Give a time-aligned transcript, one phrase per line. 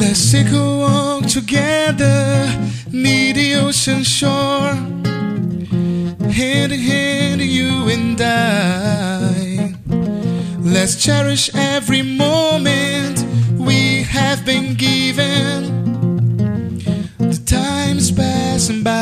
[0.00, 2.48] Let's take a walk together,
[2.90, 4.97] near the ocean shore.
[10.70, 13.24] Let's cherish every moment
[13.58, 15.64] we have been given.
[17.16, 18.92] The time's passing by.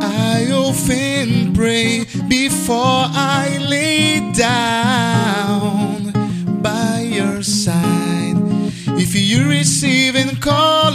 [0.00, 6.12] I often pray before I lay down
[6.62, 8.36] by your side.
[8.96, 10.85] If you receiving calling before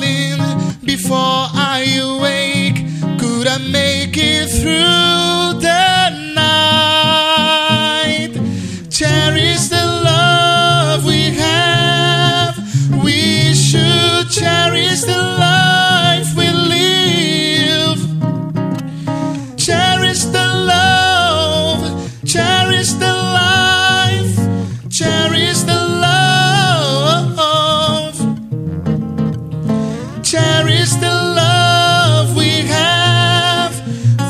[30.91, 33.73] cherish the love we have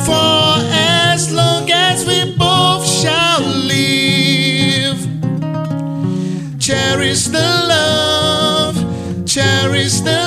[0.05, 4.99] for as long as we both shall live.
[6.59, 8.75] Cherish the love,
[9.25, 10.20] cherish the